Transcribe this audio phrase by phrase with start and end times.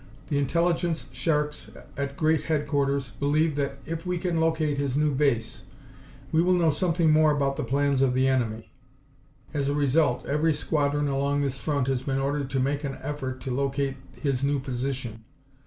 [0.29, 5.61] The Intelligence sharks at Great Headquarters believe that if we can locate his new base
[6.31, 8.71] we will know something more about the plans of the enemy.
[9.53, 13.41] As a result, every squadron along this front has been ordered to make an effort
[13.41, 15.23] to locate his new position.